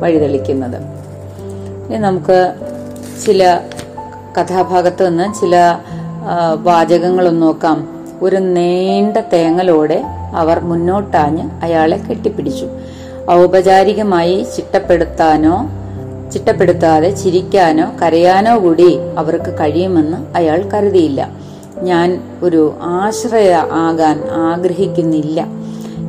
വഴിതെളിക്കുന്നത്. 0.02 0.78
ഇനി 1.88 1.98
നമുക്ക് 1.98 2.54
ചില 3.26 3.60
കഥാഭാഗത്ത് 4.38 5.10
നിന്ന് 5.10 5.34
ചില 5.42 5.56
വാചകങ്ങളൊന്ന് 6.64 7.42
നോക്കാം. 7.42 7.90
ഒരു 8.22 8.36
നീണ്ട 8.36 9.18
തേങ്ങലോടെ 9.18 10.04
അവർ 10.36 10.60
മുന്നോട്ടാഞ്ഞ് 10.60 11.50
അയാളെ 11.64 11.98
കെട്ടിപ്പിടിച്ചു. 11.98 12.68
ഔപചാരികമായി 13.32 14.48
ചിട്ടപ്പെടുത്താനോ 14.56 15.70
ചിട്ടപ്പെടുത്താതെ 16.34 17.10
ചിരിക്കാനോ 17.10 17.92
കരയാനോ 18.02 18.60
കൂടി 18.60 18.98
അവർക്ക് 19.18 19.52
കഴിയുമെന്ന് 19.60 20.18
അയാൾ 20.36 20.60
കരുതിയില്ല. 20.74 21.30
ഞാൻ 21.82 22.22
ഒരു 22.44 22.74
ആശ്രയ 22.82 23.54
ആകാൻ 23.56 24.18
ആഗ്രഹിക്കുന്നില്ല. 24.30 25.59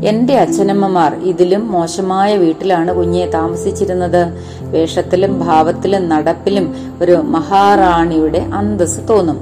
എന്റെ 0.05 0.35
അച്ഛനമ്മമാർ 0.35 1.15
ഇതിലും 1.15 1.73
മോശമായ 1.73 2.37
വീട്ടിലാണ് 2.37 2.97
കുഞ്ഞെ 2.97 3.27
താമസിച്ചിരുന്നത്. 3.27 4.33
വേഷത്തിലും 4.63 5.41
ഭാവത്തിലും 5.41 6.09
നടപ്പിലും 6.09 6.75
ഒരു 7.03 7.13
മഹാറാണിയുടെ 7.13 8.39
അന്തസ് 8.39 9.01
തോന്നും. 9.11 9.39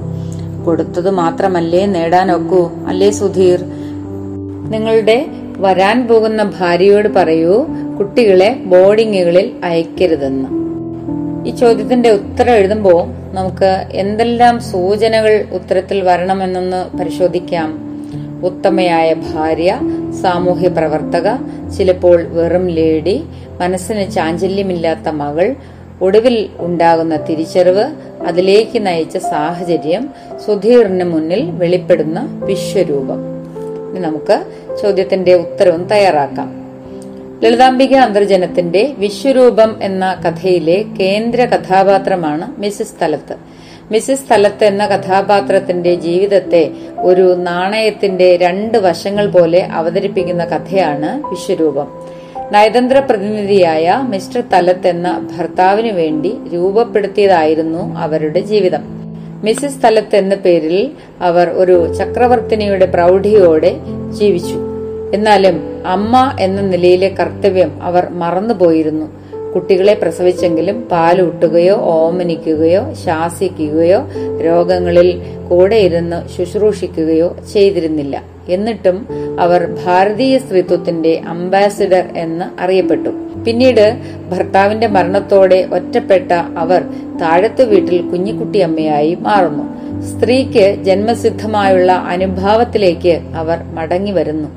കൊടുത്തത് 0.64 1.10
മാത്രമല്ലേ 1.10 1.86
നേടാനൊക്കൂ 1.86 2.70
അല്ലേ 2.86 3.10
സുധീർ? 3.10 3.58
നിങ്ങളുടെ 4.70 5.26
വരാൻ 5.56 6.08
പോകുന്ന 6.08 6.52
ഭാര്യയോട് 6.60 7.08
പറയൂ 7.08 7.66
കുട്ടികളെ 7.98 8.62
ബോർഡിങ്ങുകളിൽ 8.64 9.52
അയക്കരുതെന്ന്. 9.64 10.48
ഈ 11.48 11.56
ചോദ്യത്തിന്റെ 11.56 12.10
ഉത്തരം 12.10 12.52
എഴുതുമ്പോൾ 12.52 13.04
നമുക്ക് 13.34 13.86
എന്തെല്ലാം 13.92 14.60
സൂചനകൾ 14.60 15.44
ഉത്തരത്തിൽ 15.52 16.00
വരണമെന്നൊന്ന് 16.00 16.98
പരിശോധിക്കാം. 16.98 17.87
ഉത്തമയായ 18.42 19.14
ഭാര്യ 19.14 19.80
സാമൂഹ്യ 20.22 20.68
പ്രവർത്തക 20.68 21.36
ചിലപ്പോൾ 21.68 22.22
വെറും 22.22 22.66
ലേഡി 22.66 23.24
മനസ്സിന് 23.60 24.10
ചാഞ്ചല്യമില്ലാത്ത 24.10 25.08
മകൾ 25.08 25.54
ഒടുവിൽ 26.00 26.48
ഉണ്ടാകുന്ന 26.58 27.16
തിരിച്ചറിവ് 27.16 27.90
അതിലേക്ക് 28.26 28.86
നയിച്ച 28.86 29.16
സാഹചര്യം 29.16 30.08
സുധീറിന് 30.46 31.04
മുന്നിൽ 31.04 31.50
വെളിപ്പെടുന്ന 31.50 32.40
വിശ്വരൂപം. 32.44 33.18
നമുക്ക് 33.94 34.42
ചോദ്യത്തിന്റെ 34.82 35.34
ഉത്തരവും 35.34 35.84
തയ്യാറാക്കാം. 35.84 36.67
ലളിതാംബിക 37.44 37.94
അന്തർജനത്തിന്റെ 37.94 38.94
വിശ്വരൂപം 38.98 39.76
എന്ന 39.82 40.16
കഥയിലെ 40.26 40.84
കേന്ദ്ര 41.00 41.44
കഥാപാത്രമാണ് 41.44 42.60
മിസ്സിസ് 42.60 42.94
തലത്ത്. 43.02 43.36
മിസ്സിസ് 43.90 44.30
തലത്ത് 44.30 44.64
എന്ന 44.64 44.86
കഥാപാത്രത്തിന്റെ 44.86 45.94
ജീവിതത്തെ 45.94 46.70
ഒരു 46.98 47.34
നാണയത്തിന്റെ 47.34 48.36
രണ്ട് 48.36 48.78
വശങ്ങൾ 48.78 49.30
പോലെ 49.30 49.60
അവതരിപ്പിക്കുന്ന 49.60 50.44
കഥയാണ് 50.44 51.22
വിശ്വരൂപം. 51.26 51.88
നയതന്ത്ര 52.52 52.98
പ്രതിനിധിയായ 52.98 54.02
മിസ്റ്റർ 54.08 54.42
തലത്ത് 54.52 54.88
എന്ന 54.88 55.28
ഭർത്താവിനു 55.36 55.92
വേണ്ടി 55.92 56.34
രൂപപ്പെടുത്തിയതായിരുന്നു 56.54 57.98
അവരുടെ 57.98 58.40
ജീവിതം. 58.40 58.80
മിസ്സിസ് 59.44 59.82
തലത്ത് 59.84 60.16
എന്ന 60.16 60.34
പേരിൽ 60.34 60.90
അവർ 61.20 61.48
ഒരു 61.48 61.94
ചക്രവർത്തിനിയുടെ 61.94 62.86
പ്രൗഢിയോടെ 62.86 63.76
ജീവിച്ചു. 64.10 64.67
എന്നാലും 65.14 65.82
അമ്മ 65.86 66.36
എന്ന 66.40 66.60
നിലയിലെ 66.60 67.08
കർത്തവ്യം 67.08 67.82
അവർ 67.82 68.08
മറന്നുപോയിരുന്നു. 68.08 69.06
കുട്ടികളെ 69.54 69.94
പ്രസവിച്ചെങ്കിലും 69.94 70.82
പാലൂട്ടുകയോ 70.82 71.76
ഓമനിക്കുകയോ 71.76 72.94
ശാസിക്കുകയോ 73.04 74.08
രോഗങ്ങളിൽ 74.44 75.22
കൂടെ 75.50 75.76
ഇരുന്ന് 75.76 76.28
ശുശ്രൂഷിക്കുകയോ 76.28 77.36
ചെയ്തിരുന്നില്ല. 77.52 78.22
എന്നിട്ടും 78.48 79.06
അവർ 79.40 79.76
ഭാരതീയ 79.84 80.38
സ്ത്രീത്വത്തിന്റെ 80.38 81.20
അംബാസിഡർ 81.28 82.04
എന്ന് 82.16 82.62
അറിയപ്പെട്ടു. 82.62 83.08
പിന്നീട് 83.46 83.96
ഭർത്താവിന്റെ 84.28 84.86
മരണത്തോടെ 84.86 85.68
ഒറ്റപ്പെട്ട 85.72 86.32
അവർ 86.32 86.82
താഴത്തെ 87.20 87.64
വീട്ടിൽ 87.64 88.02
കുഞ്ഞിക്കുട്ടിയമ്മയായി 88.02 89.14
മാറുന്നു. 89.20 89.78
സ്ത്രീക്ക് 90.02 90.76
ജന്മസിദ്ധമായുള്ള 90.82 91.92
അനുഭാവത്തിലേക്ക് 91.92 93.20
അവർ 93.34 93.58
മടങ്ങി 93.74 94.10
വരുന്നു. 94.10 94.48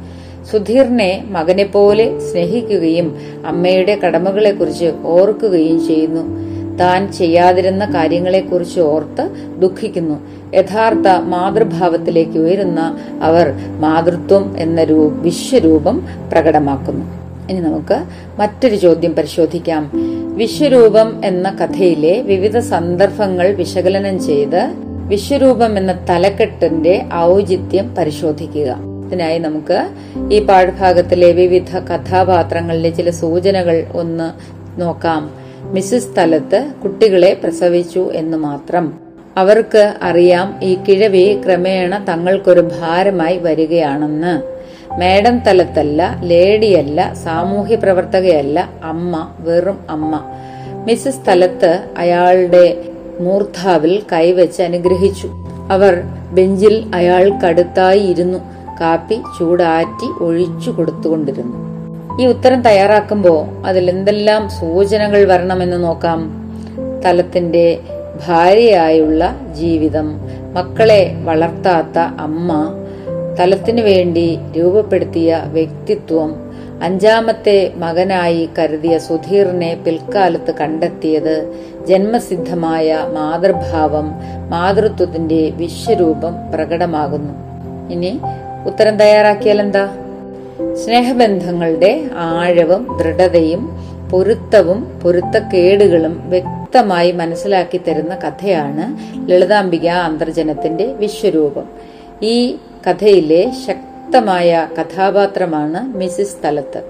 സുധീറിനെ 0.51 1.23
മകനെ 1.29 1.63
പോലെ 1.63 2.19
സ്നേഹിക്കുകയും 2.19 3.17
അമ്മയുടെ 3.45 3.95
കടമകളെക്കുറിച്ച് 3.95 4.91
ഓർക്കുകയും 5.03 5.87
ചെയ്യുന്നു. 5.87 6.51
താൻ 6.77 7.11
ചെയ്യാതിരുന്ന 7.11 7.85
കാര്യങ്ങളെക്കുറിച്ച് 7.85 8.79
ഓർത്ത് 8.79 9.29
ദുഃഖിക്കുന്നു. 9.59 10.19
യഥാർത്ഥ 10.55 11.07
മാതൃഭാവത്തിലേക്ക് 11.07 12.39
ഉയരുന്ന 12.39 12.97
അവർ 13.21 13.53
മാതൃത്വം 13.79 14.55
എന്ന 14.57 14.81
വിശ്വരൂപം 15.09 16.07
പ്രകടമാക്കുന്നു. 16.31 17.05
ഇനി 17.51 17.59
നമുക്ക് 17.59 18.03
മറ്റൊരു 18.39 18.75
ചോദ്യം 18.75 19.15
പരിശോധിക്കാം. 19.15 19.91
വിശ്വരൂപം 20.35 21.25
എന്ന 21.25 21.49
കഥയിലെ 21.49 22.21
വിവിധ 22.21 22.57
സന്ദർഭങ്ങൾ 22.57 23.51
വിശകലനം 23.51 24.23
ചെയ്ത് 24.23 24.71
വിശ്വരൂപം 25.07 25.77
എന്ന 25.77 26.05
തലക്കെട്ടിന്റെ 26.09 27.05
ഔചിത്യം 27.13 27.95
പരിശോധിക്കുക. 27.95 28.90
ഇതിനായി 29.11 29.39
നമുക്ക് 29.39 29.89
ഈ 30.31 30.45
പാഠഭാഗത്തിലെ 30.45 31.31
വിവിധ 31.31 31.79
കഥാപാത്രങ്ങളിലെ 31.79 32.89
ചില 32.89 33.09
സൂചനകൾ 33.09 33.83
ഒന്ന് 33.93 34.27
നോക്കാം. 34.81 35.31
മിസ്സിസ് 35.61 36.13
സ്ഥലത്ത് 36.13 36.71
കുട്ടികളെ 36.83 37.37
പ്രസവിച്ചു 37.43 38.11
എന്ന് 38.13 38.37
മാത്രം. 38.37 38.93
അവർക്ക് 39.37 39.93
അറിയാം 40.01 40.59
ഈ 40.63 40.75
കിഴവി 40.75 41.41
ക്രമേണ 41.45 42.05
തങ്ങൾക്കൊരു 42.09 42.61
ഭാരമായി 42.79 43.37
വരികയാണെന്ന്. 43.37 44.41
മേഡം 44.99 45.39
തലത്തല്ല 45.39 46.21
ലേഡിയല്ല 46.23 47.13
സാമൂഹ്യ 47.13 47.75
പ്രവർത്തകയല്ല 47.75 48.69
അമ്മ 48.83 49.31
വെറും 49.39 49.79
അമ്മ. 49.89 50.23
മിസ്സിസ് 50.87 51.15
സ്ഥലത്ത് 51.15 51.79
അയാളുടെ 51.97 52.77
മൂർധാവിൽ 53.19 54.01
കൈവച്ച് 54.13 54.61
അനുഗ്രഹിച്ചു. 54.63 55.29
അവർ 55.71 56.01
ബെഞ്ചിൽ 56.31 56.91
അയാൾ 56.95 57.29
കടുത്തായി 57.29 57.99
ഇരുന്നു. 57.99 58.60
കാപ്പി 58.81 59.21
ചൂടാറ്റി 59.39 60.23
ഒഴിച്ചു 60.23 60.71
കൊടുത്തുകൊണ്ടിരുന്നു. 60.71 61.71
ഈ 62.21 62.25
ഉത്തരം 62.25 62.61
തയ്യാറാക്കുമ്പോൾ 62.61 63.67
അതിൽ 63.67 63.89
എന്തെല്ലാം 63.89 64.49
സൂചനകൾ 64.49 65.33
വരണമെന്ന് 65.33 65.83
നോക്കാം. 65.83 66.19
തലത്തിന്റെ 67.05 67.79
ഭാര്യയായുള്ള 68.27 69.35
ജീവിതം 69.55 70.07
മക്കളെ 70.53 71.15
വളർത്താത്ത 71.23 71.99
അമ്മ 71.99 72.73
തലത്തിനു 73.39 73.81
വേണ്ടി 73.81 74.39
രൂപപ്പെടുത്തിയ 74.57 75.41
വ്യക്തിത്വം 75.45 76.51
അഞ്ചാമത്തെ 76.83 77.73
മകനായി 77.75 78.49
കരുതിയ 78.59 78.97
സുധീറിനെ 78.97 79.77
പിൽക്കാലത്ത് 79.85 80.55
കണ്ടെത്തിയത് 80.61 81.53
ജന്മസിദ്ധമായ 81.87 82.99
മാതൃഭാവം 83.13 84.11
മാതൃത്വത്തിന്റെ 84.49 85.53
വിശ്വരൂപം 85.55 86.33
പ്രകടമാകുന്നു. 86.53 87.33
ഇനി 87.93 88.19
ഉത്തരം 88.65 88.97
തയ്യാറാക്കിയാൽ 88.97 89.61
എന്താ? 89.61 89.97
സ്നേഹബന്ധങ്ങളുടെ 90.85 92.09
ആഴവും 92.13 92.97
ദൃഢതയും 92.97 93.91
പൊരുത്തവും 94.11 94.99
പൊരുത്തക്കേടുകളും 95.03 96.29
വ്യക്തമായി 96.29 97.11
മനസ്സിലാക്കി 97.11 97.77
തരുന്ന 97.77 98.15
കഥയാണ് 98.15 98.85
ലളിതാംബിക 99.29 99.87
അന്തർജനത്തിന്റെ 99.87 100.85
വിശ്വരൂപം. 100.85 101.63
ഈ 102.23 102.55
കഥയിലെ 102.87 103.51
ശക്തമായ 103.67 104.67
കഥാപാത്രമാണ് 104.81 105.97
മിസിസ് 105.97 106.35
തലത്ത്. 106.43 106.83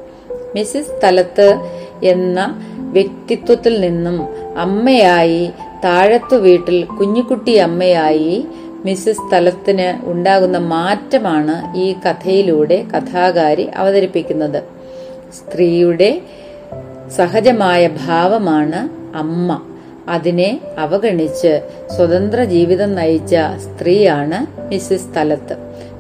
മിസിസ് 0.56 1.02
തലത്ത് 1.04 1.56
എന്ന 2.04 2.62
വ്യക്തിത്വത്തിൽ 2.78 3.82
നിന്നും 3.82 4.28
അമ്മയായി 4.58 5.52
താഴത്തു 5.84 6.36
വീട്ടിൽ 6.36 6.84
കുഞ്ഞുകുട്ടി 6.84 7.52
അമ്മയായി 7.52 8.46
മിസ്സിസ് 8.86 9.34
തലത്തിന് 9.34 10.10
ഉണ്ടാകുന്ന 10.10 10.58
മാറ്റമാണ് 10.58 11.78
ഈ 11.78 11.94
കഥയിലൂടെ 11.94 12.86
കഥാകാരി 12.98 13.64
അവതരിപ്പിക്കുന്നത്. 13.64 14.64
സ്ത്രീയുടെ 15.34 16.22
സഹജമായ 17.16 17.88
ഭാവമാണ് 17.88 18.90
അമ്മ. 19.18 19.62
അതിനെ 20.10 20.62
അവഗണിച്ച് 20.78 21.62
സ്വതന്ത്ര 21.96 22.44
ജീവിതം 22.44 22.96
നയിച്ച 22.96 23.36
സ്ത്രീയാണ് 23.58 24.62
മിസ്സിസ് 24.62 25.16
തലത്ത് 25.18 25.58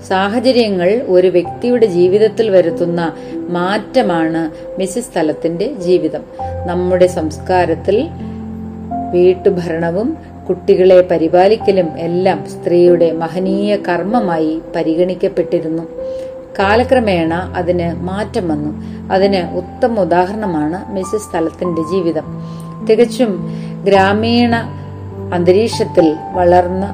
സാഹചര്യങ്ങൾ 0.07 1.01
ഒരു 1.07 1.27
വ്യക്തിയുടെ 1.27 1.85
ജീവിതത്തിൽ 1.85 2.49
വരുത്തുന്ന 2.49 3.13
മാറ്റമാണ് 3.33 4.51
മിസ്സിസ് 4.79 5.09
തലത്തിന്റെ 5.17 5.73
ജീവിതം. 5.73 6.21
നമ്മുടെ 6.65 7.07
സംസ്കാരത്തിൽ 7.07 8.07
വീട്ടുഭരണവും 9.13 10.17
കുട്ടികളെ 10.51 11.01
പരിപാലിക്കലും 11.01 11.89
എല്ലാം 11.97 12.39
സ്ത്രീയുടെ 12.49 13.11
മഹനീയ 13.11 13.75
കർമ്മമായി 13.75 14.61
പരിഗണിക്കപ്പെട്ടിരുന്നു. 14.75 15.83
കാലക്രമേണ 16.59 17.33
അതിന് 17.33 18.03
മാറ്റം 18.03 18.47
വന്നു. 18.47 18.71
അതിന് 19.13 19.55
ഉത്തമ 19.57 19.99
ഉദാഹരണമാണ് 19.99 20.91
മിസ്സിസ് 20.91 21.29
സ്ഥലത്തിന്റെ 21.29 21.81
ജീവിതം. 21.81 22.25
തികച്ചും 22.89 23.31
ഗ്രാമീണ 23.83 24.55
അന്തരീക്ഷത്തിൽ 25.33 26.15
വളർന്ന 26.31 26.85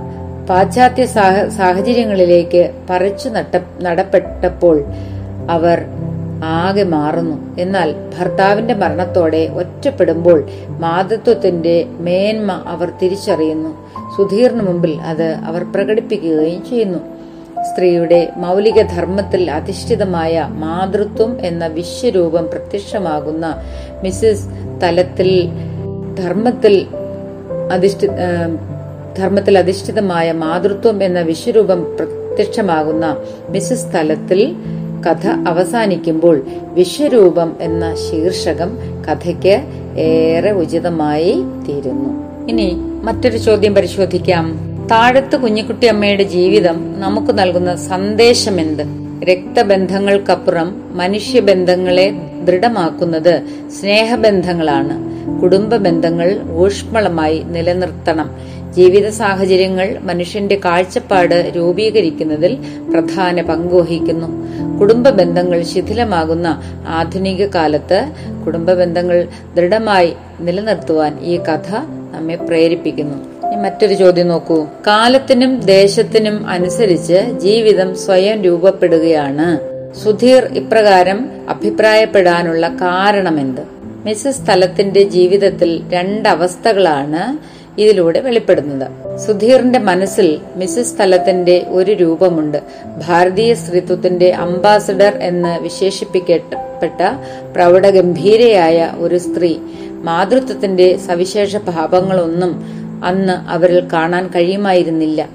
പാശ്ചാത്യ 0.50 1.06
സാഹചര്യങ്ങളിലേക്ക് 1.50 2.72
പറിച്ചു 2.90 3.30
നടപ്പെട്ടപ്പോൾ 3.82 4.84
അവർ 5.50 5.86
ആകെ 6.44 6.84
മാറുന്നു. 6.84 7.62
എന്നാൽ 7.62 7.96
ഭർത്താവിന്റെ 8.20 8.74
മരണത്തോടെ 8.74 9.50
ഒറ്റപ്പെടുമ്പോൾ 9.54 10.44
മാതൃത്വത്തിന്റെ 10.68 11.86
മേന്മ 12.00 12.64
അവർ 12.68 12.92
തിരിച്ചറിയുന്നു. 13.04 13.70
സുധീറിന് 14.18 14.62
മുമ്പിൽ 14.62 15.02
അത് 15.02 15.24
അവർ 15.24 15.64
പ്രകടിപ്പിക്കുകയും 15.64 16.66
ചെയ്യുന്നു. 16.70 17.00
സ്ത്രീയുടെ 17.64 18.34
മൗലിക 18.38 18.82
ധർമ്മത്തിൽ 18.82 19.52
അധിഷ്ഠിതമായ 19.52 20.48
മാതൃത്വം 20.50 21.46
എന്ന 21.46 21.68
വിശ്വരൂപം 21.68 22.48
പ്രത്യക്ഷമാകുന്ന 22.52 23.64
മിസ്സിസ് 24.04 24.46
തലത്തിൽ 24.84 25.50
ധർമ്മത്തിൽ 26.20 26.88
അധിഷ്ഠി 27.72 28.08
ധർമ്മത്തിൽ 29.18 29.58
അധിഷ്ഠിതമായ 29.58 30.32
മാതൃത്വം 30.32 31.04
എന്ന 31.04 31.22
വിശ്വരൂപം 31.22 31.96
പ്രത്യക്ഷമാകുന്ന 31.96 33.18
മിസ്സിസ് 33.50 33.94
തലത്തിൽ 33.94 34.56
കഥ 35.08 35.28
അവസാനിക്കുമ്പോൾ 35.48 36.46
വിശ്വരൂപം 36.74 37.56
എന്ന 37.62 37.96
ശീർഷകം 37.96 38.78
കഥയ്ക്ക് 39.10 39.62
ഏറെ 40.00 40.52
ഉചിതമായി 40.52 41.34
തീരുന്നു. 41.68 42.10
ഇനി 42.50 42.76
മറ്റൊരു 43.04 43.38
ചോദ്യം 43.38 43.76
പരിശോധിക്കാം. 43.76 44.60
താഴത്ത് 44.92 45.36
കുഞ്ഞിക്കുട്ടി 45.36 45.88
അമ്മയുടെ 45.88 46.24
ജീവിതം 46.24 46.96
നമുക്ക് 47.00 47.40
നൽകുന്ന 47.40 47.76
സന്ദേശം 47.76 48.08
സന്ദേശമെന്ത്? 48.18 48.84
രക്തബന്ധങ്ങൾക്കപ്പുറം 49.24 50.82
മനുഷ്യബന്ധങ്ങളെ 50.98 52.12
ദൃഢമാക്കുന്നത് 52.44 53.42
സ്നേഹബന്ധങ്ങളാണ്. 53.80 55.08
കുടുംബ 55.42 55.76
ബന്ധങ്ങൾ 55.76 56.40
ഊഷ്മളമായി 56.52 57.44
നിലനിർത്തണം. 57.48 58.36
ജീവിത 58.78 59.10
സാഹചര്യങ്ങൾ 59.10 59.98
മനുഷ്യന്റെ 60.02 60.60
കാഴ്ചപ്പാട് 60.66 61.54
രൂപീകരിക്കുന്നതിൽ 61.56 62.58
പ്രധാന 62.94 63.42
പങ്കുവഹിക്കുന്നു 63.42 64.48
കുടുംബ 64.80 65.10
ബന്ധങ്ങൾ 65.10 65.64
ശിഥിലമാകുന്ന 65.64 66.62
ആധുനിക 66.88 67.46
കാലത്ത് 67.46 68.12
കുടുംബ 68.46 68.74
ബന്ധങ്ങൾ 68.74 69.28
ദൃഢമായി 69.58 70.14
നിലനിർത്തുവാൻ 70.40 71.20
ഈ 71.24 71.38
കഥ 71.38 71.76
നമ്മെ 72.12 72.36
പ്രേരിപ്പിക്കുന്നു. 72.36 73.18
മറ്റൊരു 73.64 73.94
ചോദ്യം 73.94 74.28
നോക്കൂ. 74.28 74.66
കാലത്തിനും 74.88 75.60
ദേശത്തിനും 75.60 76.48
അനുസരിച്ച് 76.48 77.40
ജീവിതം 77.40 77.98
സ്വയം 77.98 78.42
രൂപപ്പെടുകയാണ്. 78.42 79.60
സുധീർ 80.04 80.46
ഇപ്രകാരം 80.46 81.30
അഭിപ്രായപ്പെടാനുള്ള 81.50 82.68
കാരണമെന്ത് 82.68 83.62
മിസസ് 84.06 84.38
സ്ഥലത്തിന്റെ 84.38 85.04
ജീവിതത്തിൽ 85.04 85.82
രണ്ടവസ്ഥകളാണ് 85.94 87.57
ഇതിലൂടെ 87.78 88.20
വെളിപ്പെടുന്നത്. 88.20 89.18
സുധീറിന്റെ 89.18 89.80
മനസ്സിൽ 89.80 90.40
മിസസ് 90.56 90.96
സ്ഥലത്തിന്റെ 90.96 91.66
ഒരു 91.70 91.92
രൂപമുണ്ട്. 91.92 92.58
ഭാരതീയ 93.08 93.54
സ്ത്രീത്വത്തിന്റെ 93.54 94.32
അംബാസഡർ 94.32 95.18
എന്ന് 95.22 95.60
വിശേഷിപ്പിക്കപ്പെട്ട 95.60 97.02
പ്രൗഢഗംഭീരയായ 97.54 98.92
ഒരു 98.98 99.18
സ്ത്രീ. 99.18 99.56
മാതൃത്വത്തിന്റെ 99.92 100.98
സവിശേഷ 100.98 101.58
ഭാവങ്ങളൊന്നും 101.58 102.66
അന്ന് 103.06 103.34
അവരിൽ 103.34 103.88
കാണാൻ 103.94 104.28
കഴിയുമായിരുന്നില്ല. 104.28 105.30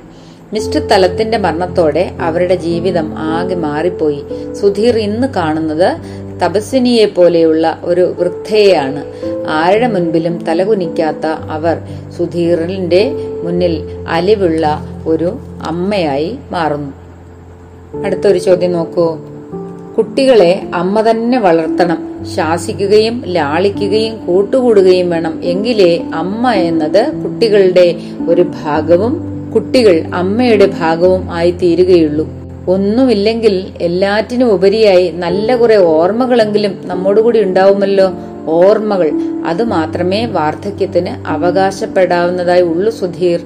മിസ്റ്റർ 0.52 0.80
തലത്തിന്റെ 0.80 1.38
മരണത്തോടെ 1.38 2.10
അവരുടെ 2.20 2.54
ജീവിതം 2.54 3.14
ആകെ 3.18 3.54
മാറിപ്പോയി. 3.54 4.24
സുധീർ 4.60 4.98
ഇന്ന് 4.98 5.28
കാണുന്നത് 5.28 5.96
തപസ്വിനിയെ 6.42 7.06
പോലെയുള്ള 7.06 7.78
ഒരു 7.84 8.14
വൃദ്ധയെയാണ്. 8.18 9.04
ആരുടെ 9.48 9.86
മുൻപിലും 9.86 10.44
തലകുനിക്കാത്ത 10.44 11.26
അവർ 11.26 11.78
സുധീറിന്റെ 12.18 13.12
മുന്നിൽ 13.44 13.88
അലിവുള്ള 14.08 14.84
ഒരു 15.06 15.38
അമ്മയായി 15.66 16.38
മാറുന്നു. 16.50 16.92
അടുത്തൊരു 18.04 18.38
ചോദ്യം 18.38 18.72
നോക്കൂ. 18.72 19.16
കുട്ടികളെ 19.98 20.62
അമ്മ 20.74 21.10
തന്നെ 21.10 21.38
വളർത്തണം. 21.38 22.24
ശാസിക്കുകയും 22.36 23.22
ലാളിക്കുകയും 23.26 24.26
കൂട്ടുകൂടുകയും 24.26 25.10
വേണം. 25.10 25.40
എങ്കിലേ 25.44 26.02
അമ്മ 26.14 26.52
എന്നത് 26.52 27.12
കുട്ടികളുടെ 27.24 27.96
ഒരു 28.28 28.42
ഭാഗവും 28.42 29.32
കുട്ടികൾ 29.54 30.04
അമ്മയുടെ 30.14 30.66
ഭാഗവും 30.66 31.30
ആയി 31.30 31.50
തീരുകയുള്ളൂ 31.50 32.41
ഒന്നുമില്ലെങ്കിൽ 32.68 33.66
എല്ലാറ്റിനും 33.80 34.52
ഉപരിയായി 34.52 35.10
നല്ല 35.10 35.56
കുറെ 35.56 35.76
ഓർമ്മകളെങ്കിലും 35.76 36.78
നമ്മോടുകൂടി 36.84 37.42
ഉണ്ടാവുമല്ലോ. 37.42 38.10
ഓർമ്മകൾ. 38.46 39.10
അത് 39.46 39.64
മാത്രമേ 39.64 40.26
വാർദ്ധക്യത്തിന് 40.26 41.28
അവകാശപ്പെടാവുന്നതായി 41.28 42.62
ഉള്ളു 42.62 42.90
സുധീർ. 42.90 43.40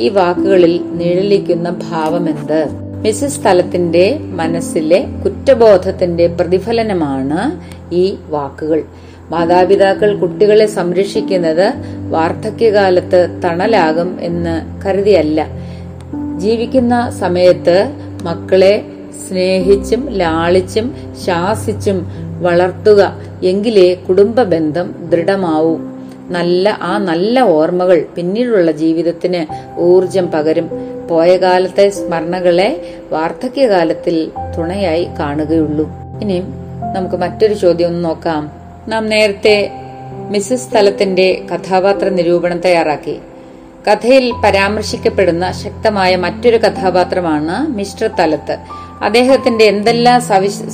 ഈ 0.00 0.08
വാക്കുകളിൽ 0.08 0.80
നിഴലിക്കുന്ന 0.92 1.70
ഭാവമെന്ത്? 1.90 2.66
മിസസ് 3.02 3.40
സ്ഥലത്തിന്റെ 3.40 4.18
മനസ്സിലെ 4.20 5.06
കുറ്റബോധത്തിന്റെ 5.24 6.26
പ്രതിഫലനമാണ് 6.26 7.60
ഈ 7.94 8.16
വാക്കുകൾ. 8.28 8.82
മാതാപിതാക്കൾ 9.30 10.16
കുട്ടികളെ 10.16 10.66
സംരക്ഷിക്കുന്നത് 10.66 11.72
വാർദ്ധക്യകാലത്ത് 12.10 13.40
തണലാകും 13.44 14.18
എന്ന് 14.20 14.84
കരുതിയല്ല. 14.86 15.46
ജീവിക്കുന്ന 16.38 17.10
സമയത്ത് 17.20 17.90
മക്കളെ 18.26 18.82
സ്നേഹിച്ചും 19.28 20.10
ലാളിച്ചും 20.10 20.86
ശാസിച്ചും 21.26 21.98
വളർത്തുക 22.42 23.20
എങ്കിലേ 23.44 23.94
കുടുംബ 23.94 24.42
ബന്ധം 24.42 24.94
ദൃഢമാവൂ. 25.12 25.76
നല്ല 26.28 26.78
ആ 26.82 26.98
നല്ല 26.98 27.40
ഓർമ്മകൾ 27.40 28.06
പിന്നീടുള്ള 28.16 28.70
ജീവിതത്തിന് 28.70 29.42
ഊർജം 29.80 30.26
പകരും. 30.30 30.70
പോയ 31.10 31.36
കാലത്തെ 31.36 31.88
സ്മരണകളെ 31.88 32.94
വാർദ്ധക്യകാലത്തിൽ 33.10 34.30
തുണയായി 34.58 35.08
കാണുകയുള്ളൂ. 35.18 35.86
ഇനിയും 36.22 36.54
നമുക്ക് 36.94 37.16
മറ്റൊരു 37.16 37.54
ചോദ്യം 37.54 37.88
ഒന്ന് 37.88 38.04
നോക്കാം. 38.04 38.50
നാം 38.88 39.08
നേരത്തെ 39.08 39.70
മിസ്സസ് 40.30 40.70
സ്ഥലത്തിന്റെ 40.70 41.42
കഥാപാത്ര 41.54 42.08
നിരൂപണം 42.08 42.58
തയ്യാറാക്കി. 42.58 43.18
കഥയിൽ 43.88 44.32
പരാമർശിക്കപ്പെടുന്ന 44.44 45.52
ശക്തമായ 45.52 46.16
മറ്റൊരു 46.16 46.56
കഥാപാത്രമാണ് 46.56 47.56
മിസ്റ്റർ 47.78 48.10
തലത്ത്. 48.20 48.56
അദ്ദേഹത്തിന്റെ 49.02 49.64
എന്തെല്ലാം 49.64 50.20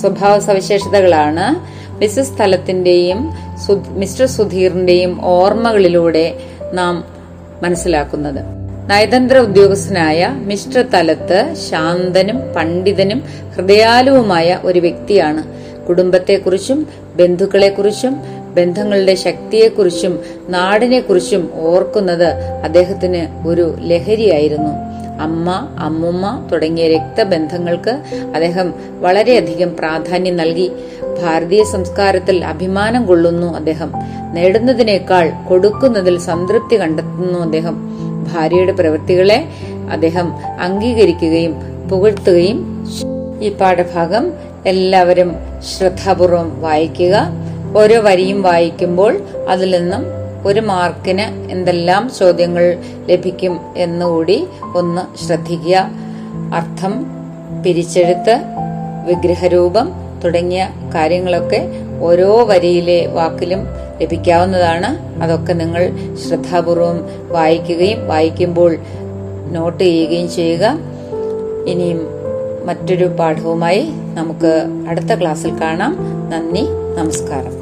സ്വഭാവ 0.03 0.39
സവിശേഷതകളാണ് 0.39 1.47
മിസസ് 2.01 2.39
തലത്തിന്റെയും 2.41 3.21
മിസ്റ്റർ 3.99 4.27
സുധീറിന്റെയും 4.27 5.13
ഓർമ്മകളിലൂടെ 5.37 6.27
നാം 6.73 7.05
മനസ്സിലാക്കുന്നത്. 7.63 8.41
നയതന്ത്ര 8.91 9.39
ഉദ്യോഗസ്ഥനായ 9.39 10.21
മിസ്റ്റർ 10.51 10.83
തലത്ത് 10.95 11.55
ശാന്തനും 11.71 12.39
പണ്ഡിതനും 12.57 13.21
ഹൃദയാലുവുമായ 13.57 14.59
ഒരു 14.65 14.81
വ്യക്തിയാണ്. 14.81 15.43
കുടുംബത്തെക്കുറിച്ചും 15.87 16.87
ബന്ധുക്കളെക്കുറിച്ചും 17.17 18.15
ബന്ധങ്ങളുടെ 18.57 19.15
ശക്തിയെക്കുറിച്ചും 19.15 20.21
നാടിനെക്കുറിച്ചും 20.49 21.51
ഓർക്കുന്നത് 21.55 22.29
അദ്ദേഹത്തിന് 22.65 23.49
ഒരു 23.49 23.75
ലഹരിയായിരുന്നു. 23.81 24.93
അമ്മ 25.23 25.69
അമ്മുമ്മ 25.79 26.49
തുടങ്ങിയ 26.53 26.97
രക്തബന്ധങ്ങൾക്ക് 26.97 27.91
അദ്ദേഹം 28.35 28.75
വളരെയധികം 29.01 29.77
പ്രാധാന്യം 29.77 30.37
നൽകി. 30.37 30.73
ഭാരതീയ 31.23 31.65
സംസ്കാരത്തിൽ 31.65 32.45
അഭിമാനം 32.45 33.07
കൊള്ളുന്നു 33.07 33.55
അദ്ദേഹം. 33.55 33.93
നേടുന്നതിനേക്കാൾ 34.33 35.33
കൊടുക്കുന്നതിൽ 35.49 36.19
സംതൃപ്തി 36.19 36.81
കണ്ടെത്തുന്നു 36.81 37.39
അദ്ദേഹം. 37.39 37.77
ഭാര്യയുടെ 38.33 38.73
പ്രവൃത്തികളെ 38.73 39.45
അദ്ദേഹം 39.93 40.33
അംഗീകരിക്കുകയും 40.61 41.55
പുകഴ്ത്തുകയും 41.89 42.59
ഈ 43.41 43.53
പാഠഭാഗം 43.53 44.33
എല്ലാവരും 44.67 45.37
ശ്രദ്ധാപൂർവം 45.63 46.63
വായിക്കുക. 46.63 47.42
ഓരോ 47.77 48.01
വരിയും 48.01 48.43
വായിക്കുമ്പോൾ 48.43 49.19
അതിൽ 49.49 49.81
നിന്നും 49.81 50.05
ഒരു 50.45 50.61
മാർക്കിന് 50.61 51.53
എന്തെല്ലാം 51.53 52.11
ചോദ്യങ്ങൾ 52.19 52.77
ലഭിക്കും 53.07 53.61
എന്നുകൂടി 53.77 54.47
ഒന്ന് 54.77 55.25
ശ്രദ്ധിക്കുക. 55.25 55.89
അർത്ഥം 56.55 57.07
പിരിച്ചെഴുത്ത് 57.63 58.41
വിഗ്രഹരൂപം 59.07 59.93
തുടങ്ങിയ 60.25 60.69
കാര്യങ്ങളൊക്കെ 60.95 61.67
ഓരോ 62.01 62.45
വരിയിലെ 62.45 63.07
വാക്കിലും 63.07 63.59
ലഭിക്കാവുന്നതാണ്. 64.03 65.23
അതൊക്കെ 65.23 65.53
നിങ്ങൾ 65.53 65.93
ശ്രദ്ധാപൂർവം 66.29 67.09
വായിക്കുകയും 67.29 68.09
വായിക്കുമ്പോൾ 68.09 68.77
നോട്ട് 69.53 69.85
ചെയ്യുകയും 69.85 70.31
ചെയ്യുക. 70.31 70.79
ഇനിയും 71.67 72.07
മറ്റൊരു 72.67 73.05
പാഠവുമായി 73.05 73.89
നമുക്ക് 74.15 74.67
അടുത്ത 74.89 75.15
ക്ലാസ്സിൽ 75.15 75.61
കാണാം. 75.61 75.97
നന്ദി 76.31 76.67
നമസ്കാരം. 76.97 77.62